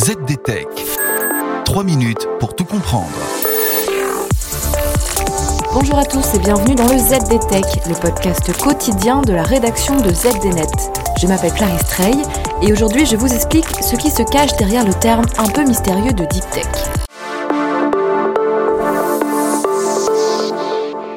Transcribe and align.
ZDTech. 0.00 0.66
3 1.66 1.84
minutes 1.84 2.26
pour 2.38 2.56
tout 2.56 2.64
comprendre. 2.64 3.10
Bonjour 5.74 5.98
à 5.98 6.06
tous 6.06 6.24
et 6.34 6.38
bienvenue 6.38 6.74
dans 6.74 6.88
le 6.88 6.96
ZDTech, 6.96 7.86
le 7.86 7.94
podcast 8.00 8.50
quotidien 8.62 9.20
de 9.20 9.34
la 9.34 9.42
rédaction 9.42 10.00
de 10.00 10.08
ZDNet. 10.08 10.90
Je 11.20 11.26
m'appelle 11.26 11.52
Clarisse 11.52 11.84
Trey 11.84 12.12
et 12.62 12.72
aujourd'hui 12.72 13.04
je 13.04 13.16
vous 13.16 13.30
explique 13.30 13.68
ce 13.82 13.94
qui 13.96 14.10
se 14.10 14.22
cache 14.22 14.56
derrière 14.56 14.86
le 14.86 14.94
terme 14.94 15.26
un 15.36 15.48
peu 15.50 15.64
mystérieux 15.64 16.12
de 16.12 16.24
Deep 16.24 16.48
Tech. 16.50 16.89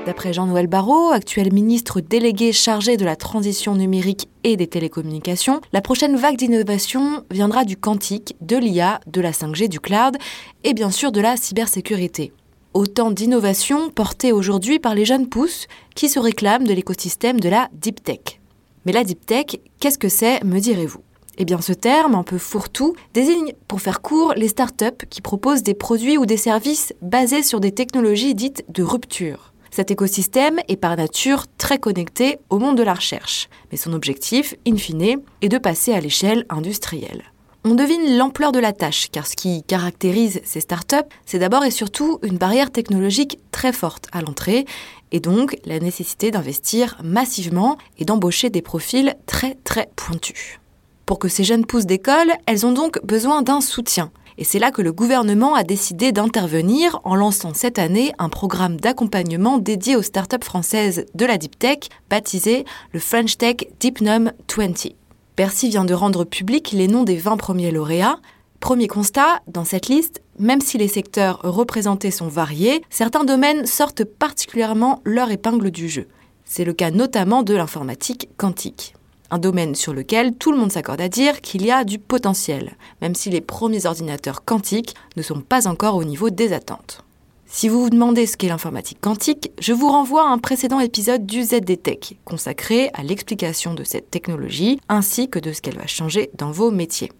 D'après 0.05 0.33
Jean-Noël 0.33 0.67
Barrot, 0.67 1.11
actuel 1.11 1.53
ministre 1.53 2.01
délégué 2.01 2.51
chargé 2.51 2.97
de 2.97 3.05
la 3.05 3.15
transition 3.15 3.75
numérique 3.75 4.27
et 4.43 4.57
des 4.57 4.67
télécommunications, 4.67 5.61
la 5.71 5.79
prochaine 5.79 6.17
vague 6.17 6.35
d'innovation 6.35 7.23
viendra 7.31 7.63
du 7.63 7.77
quantique, 7.77 8.35
de 8.41 8.57
l'IA, 8.57 8.99
de 9.07 9.21
la 9.21 9.31
5G, 9.31 9.69
du 9.69 9.79
cloud 9.79 10.17
et 10.65 10.73
bien 10.73 10.91
sûr 10.91 11.13
de 11.13 11.21
la 11.21 11.37
cybersécurité. 11.37 12.33
Autant 12.73 13.11
d'innovations 13.11 13.89
portées 13.89 14.33
aujourd'hui 14.33 14.77
par 14.77 14.93
les 14.93 15.05
jeunes 15.05 15.29
pousses 15.29 15.67
qui 15.95 16.09
se 16.09 16.19
réclament 16.19 16.67
de 16.67 16.73
l'écosystème 16.73 17.39
de 17.39 17.47
la 17.47 17.69
deep 17.71 18.03
tech. 18.03 18.41
Mais 18.85 18.91
la 18.91 19.05
deep 19.05 19.25
tech, 19.25 19.57
qu'est-ce 19.79 19.99
que 19.99 20.09
c'est, 20.09 20.43
me 20.43 20.59
direz-vous? 20.59 21.01
Eh 21.37 21.45
bien, 21.45 21.61
ce 21.61 21.73
terme, 21.73 22.13
un 22.13 22.23
peu 22.23 22.37
fourre-tout, 22.37 22.93
désigne, 23.13 23.53
pour 23.67 23.81
faire 23.81 24.01
court, 24.01 24.33
les 24.35 24.49
startups 24.49 25.05
qui 25.09 25.21
proposent 25.21 25.63
des 25.63 25.73
produits 25.73 26.17
ou 26.17 26.25
des 26.25 26.37
services 26.37 26.93
basés 27.01 27.41
sur 27.41 27.59
des 27.59 27.71
technologies 27.71 28.35
dites 28.35 28.65
de 28.69 28.83
rupture. 28.83 29.52
Cet 29.75 29.89
écosystème 29.89 30.59
est 30.67 30.75
par 30.75 30.95
nature 30.95 31.45
très 31.57 31.79
connecté 31.79 32.37
au 32.51 32.59
monde 32.59 32.77
de 32.77 32.83
la 32.83 32.93
recherche, 32.93 33.49
mais 33.71 33.77
son 33.79 33.93
objectif, 33.93 34.53
in 34.67 34.77
fine, 34.77 35.23
est 35.41 35.49
de 35.49 35.57
passer 35.57 35.93
à 35.93 35.99
l'échelle 35.99 36.45
industrielle. 36.49 37.23
On 37.65 37.73
devine 37.73 38.15
l'ampleur 38.15 38.51
de 38.51 38.59
la 38.59 38.71
tâche, 38.71 39.07
car 39.11 39.25
ce 39.25 39.35
qui 39.35 39.63
caractérise 39.63 40.41
ces 40.43 40.59
startups, 40.59 41.09
c'est 41.25 41.39
d'abord 41.39 41.65
et 41.65 41.71
surtout 41.71 42.19
une 42.21 42.37
barrière 42.37 42.69
technologique 42.69 43.39
très 43.49 43.73
forte 43.73 44.09
à 44.11 44.21
l'entrée, 44.21 44.65
et 45.11 45.19
donc 45.19 45.57
la 45.65 45.79
nécessité 45.79 46.29
d'investir 46.29 46.95
massivement 47.03 47.79
et 47.97 48.05
d'embaucher 48.05 48.51
des 48.51 48.61
profils 48.61 49.15
très 49.25 49.57
très 49.63 49.89
pointus. 49.95 50.59
Pour 51.07 51.17
que 51.17 51.29
ces 51.29 51.43
jeunes 51.43 51.65
pousses 51.65 51.87
d'école, 51.87 52.31
elles 52.45 52.67
ont 52.67 52.73
donc 52.73 53.03
besoin 53.03 53.41
d'un 53.41 53.59
soutien, 53.59 54.11
et 54.37 54.43
c'est 54.43 54.59
là 54.59 54.71
que 54.71 54.81
le 54.81 54.91
gouvernement 54.91 55.55
a 55.55 55.63
décidé 55.63 56.11
d'intervenir 56.11 56.99
en 57.03 57.15
lançant 57.15 57.53
cette 57.53 57.79
année 57.79 58.13
un 58.19 58.29
programme 58.29 58.79
d'accompagnement 58.79 59.57
dédié 59.57 59.95
aux 59.95 60.01
startups 60.01 60.43
françaises 60.43 61.05
de 61.13 61.25
la 61.25 61.37
deep 61.37 61.57
tech, 61.57 61.79
baptisé 62.09 62.65
le 62.91 62.99
French 62.99 63.37
Tech 63.37 63.57
Deepnum 63.79 64.31
20. 64.55 64.89
Bercy 65.35 65.69
vient 65.69 65.85
de 65.85 65.93
rendre 65.93 66.25
public 66.25 66.71
les 66.71 66.87
noms 66.87 67.03
des 67.03 67.17
20 67.17 67.37
premiers 67.37 67.71
lauréats. 67.71 68.19
Premier 68.59 68.87
constat, 68.87 69.41
dans 69.47 69.65
cette 69.65 69.87
liste, 69.87 70.21
même 70.39 70.61
si 70.61 70.77
les 70.77 70.87
secteurs 70.87 71.39
représentés 71.43 72.11
sont 72.11 72.27
variés, 72.27 72.81
certains 72.89 73.23
domaines 73.23 73.65
sortent 73.65 74.03
particulièrement 74.03 75.01
leur 75.03 75.31
épingle 75.31 75.71
du 75.71 75.89
jeu. 75.89 76.07
C'est 76.45 76.65
le 76.65 76.73
cas 76.73 76.91
notamment 76.91 77.43
de 77.43 77.55
l'informatique 77.55 78.29
quantique 78.37 78.93
un 79.33 79.39
domaine 79.39 79.73
sur 79.73 79.93
lequel 79.93 80.35
tout 80.35 80.51
le 80.51 80.59
monde 80.59 80.71
s'accorde 80.71 81.01
à 81.01 81.09
dire 81.09 81.41
qu'il 81.41 81.65
y 81.65 81.71
a 81.71 81.83
du 81.83 81.97
potentiel, 81.97 82.77
même 83.01 83.15
si 83.15 83.31
les 83.31 83.41
premiers 83.41 83.87
ordinateurs 83.87 84.45
quantiques 84.45 84.93
ne 85.17 85.23
sont 85.23 85.41
pas 85.41 85.67
encore 85.67 85.95
au 85.95 86.03
niveau 86.03 86.29
des 86.29 86.53
attentes. 86.53 87.03
Si 87.47 87.67
vous 87.67 87.81
vous 87.81 87.89
demandez 87.89 88.27
ce 88.27 88.37
qu'est 88.37 88.47
l'informatique 88.47 89.01
quantique, 89.01 89.51
je 89.59 89.73
vous 89.73 89.89
renvoie 89.89 90.27
à 90.27 90.31
un 90.31 90.37
précédent 90.37 90.79
épisode 90.79 91.25
du 91.25 91.43
ZDTech, 91.43 92.17
consacré 92.25 92.91
à 92.93 93.01
l'explication 93.01 93.73
de 93.73 93.83
cette 93.83 94.11
technologie 94.11 94.79
ainsi 94.87 95.29
que 95.29 95.39
de 95.39 95.51
ce 95.51 95.61
qu'elle 95.61 95.77
va 95.77 95.87
changer 95.87 96.29
dans 96.37 96.51
vos 96.51 96.69
métiers. 96.69 97.11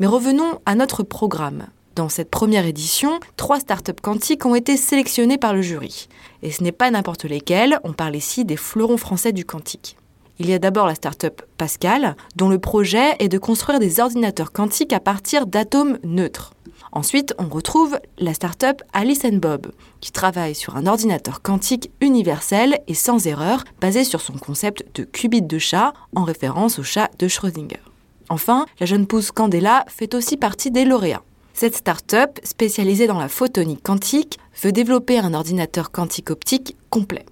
Mais 0.00 0.06
revenons 0.06 0.60
à 0.64 0.74
notre 0.74 1.02
programme. 1.02 1.66
Dans 1.96 2.08
cette 2.08 2.30
première 2.30 2.64
édition, 2.64 3.20
trois 3.36 3.60
startups 3.60 4.00
quantiques 4.00 4.46
ont 4.46 4.54
été 4.54 4.78
sélectionnées 4.78 5.36
par 5.36 5.52
le 5.52 5.60
jury. 5.60 6.08
Et 6.42 6.50
ce 6.50 6.62
n'est 6.62 6.72
pas 6.72 6.90
n'importe 6.90 7.24
lesquelles, 7.24 7.78
on 7.84 7.92
parle 7.92 8.16
ici 8.16 8.46
des 8.46 8.56
fleurons 8.56 8.96
français 8.96 9.32
du 9.32 9.44
quantique. 9.44 9.96
Il 10.40 10.48
y 10.48 10.54
a 10.54 10.60
d'abord 10.60 10.86
la 10.86 10.94
start-up 10.94 11.42
Pascal, 11.56 12.16
dont 12.36 12.48
le 12.48 12.60
projet 12.60 13.16
est 13.18 13.28
de 13.28 13.38
construire 13.38 13.80
des 13.80 13.98
ordinateurs 13.98 14.52
quantiques 14.52 14.92
à 14.92 15.00
partir 15.00 15.46
d'atomes 15.46 15.98
neutres. 16.04 16.54
Ensuite, 16.92 17.34
on 17.38 17.48
retrouve 17.48 17.98
la 18.18 18.34
start-up 18.34 18.82
Alice 18.92 19.22
Bob, 19.32 19.72
qui 20.00 20.12
travaille 20.12 20.54
sur 20.54 20.76
un 20.76 20.86
ordinateur 20.86 21.42
quantique 21.42 21.90
universel 22.00 22.80
et 22.86 22.94
sans 22.94 23.26
erreur, 23.26 23.64
basé 23.80 24.04
sur 24.04 24.20
son 24.20 24.34
concept 24.34 24.84
de 24.94 25.04
qubit 25.04 25.42
de 25.42 25.58
chat, 25.58 25.92
en 26.14 26.22
référence 26.22 26.78
au 26.78 26.84
chat 26.84 27.10
de 27.18 27.26
Schrödinger. 27.26 27.82
Enfin, 28.28 28.66
la 28.78 28.86
jeune 28.86 29.06
pousse 29.06 29.32
Candela 29.32 29.84
fait 29.88 30.14
aussi 30.14 30.36
partie 30.36 30.70
des 30.70 30.84
lauréats. 30.84 31.22
Cette 31.52 31.74
start-up, 31.74 32.38
spécialisée 32.44 33.08
dans 33.08 33.18
la 33.18 33.28
photonique 33.28 33.82
quantique, 33.82 34.38
veut 34.62 34.70
développer 34.70 35.18
un 35.18 35.34
ordinateur 35.34 35.90
quantique 35.90 36.30
optique 36.30 36.76
complet. 36.90 37.26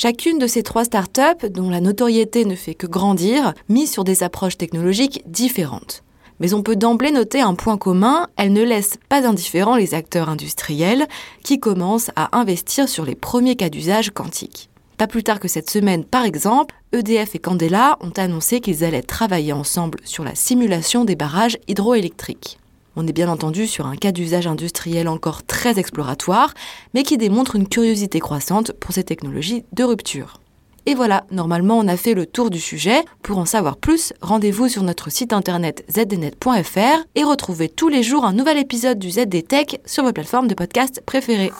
Chacune 0.00 0.38
de 0.38 0.46
ces 0.46 0.62
trois 0.62 0.84
startups, 0.84 1.50
dont 1.50 1.70
la 1.70 1.80
notoriété 1.80 2.44
ne 2.44 2.54
fait 2.54 2.76
que 2.76 2.86
grandir, 2.86 3.52
mise 3.68 3.90
sur 3.90 4.04
des 4.04 4.22
approches 4.22 4.56
technologiques 4.56 5.24
différentes. 5.26 6.04
Mais 6.38 6.54
on 6.54 6.62
peut 6.62 6.76
d'emblée 6.76 7.10
noter 7.10 7.40
un 7.40 7.56
point 7.56 7.76
commun, 7.76 8.28
elles 8.36 8.52
ne 8.52 8.62
laissent 8.62 9.00
pas 9.08 9.26
indifférents 9.26 9.74
les 9.74 9.94
acteurs 9.94 10.28
industriels 10.28 11.08
qui 11.42 11.58
commencent 11.58 12.12
à 12.14 12.38
investir 12.38 12.88
sur 12.88 13.04
les 13.04 13.16
premiers 13.16 13.56
cas 13.56 13.70
d'usage 13.70 14.10
quantiques. 14.10 14.70
Pas 14.98 15.08
plus 15.08 15.24
tard 15.24 15.40
que 15.40 15.48
cette 15.48 15.68
semaine, 15.68 16.04
par 16.04 16.24
exemple, 16.24 16.76
EDF 16.92 17.34
et 17.34 17.40
Candela 17.40 17.98
ont 18.00 18.12
annoncé 18.18 18.60
qu'ils 18.60 18.84
allaient 18.84 19.02
travailler 19.02 19.52
ensemble 19.52 19.98
sur 20.04 20.22
la 20.22 20.36
simulation 20.36 21.04
des 21.04 21.16
barrages 21.16 21.58
hydroélectriques. 21.66 22.60
On 23.00 23.06
est 23.06 23.12
bien 23.12 23.28
entendu 23.28 23.68
sur 23.68 23.86
un 23.86 23.94
cas 23.94 24.10
d'usage 24.10 24.48
industriel 24.48 25.06
encore 25.06 25.44
très 25.44 25.78
exploratoire, 25.78 26.52
mais 26.94 27.04
qui 27.04 27.16
démontre 27.16 27.54
une 27.54 27.68
curiosité 27.68 28.18
croissante 28.18 28.72
pour 28.72 28.92
ces 28.92 29.04
technologies 29.04 29.64
de 29.72 29.84
rupture. 29.84 30.40
Et 30.84 30.96
voilà, 30.96 31.24
normalement 31.30 31.78
on 31.78 31.86
a 31.86 31.96
fait 31.96 32.14
le 32.14 32.26
tour 32.26 32.50
du 32.50 32.58
sujet. 32.58 33.04
Pour 33.22 33.38
en 33.38 33.44
savoir 33.44 33.76
plus, 33.76 34.12
rendez-vous 34.20 34.68
sur 34.68 34.82
notre 34.82 35.12
site 35.12 35.32
internet 35.32 35.84
zdnet.fr 35.88 37.04
et 37.14 37.22
retrouvez 37.22 37.68
tous 37.68 37.88
les 37.88 38.02
jours 38.02 38.24
un 38.24 38.32
nouvel 38.32 38.58
épisode 38.58 38.98
du 38.98 39.10
ZD 39.12 39.46
Tech 39.46 39.78
sur 39.86 40.02
vos 40.02 40.12
plateformes 40.12 40.48
de 40.48 40.54
podcast 40.54 41.00
préférées. 41.06 41.52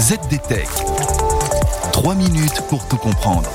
ZD 0.00 0.42
Tech. 0.48 0.68
3 1.92 2.14
minutes 2.16 2.62
pour 2.68 2.84
tout 2.88 2.96
comprendre. 2.96 3.48